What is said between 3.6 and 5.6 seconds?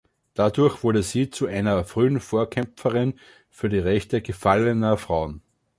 die Rechte „gefallener“ Frauen.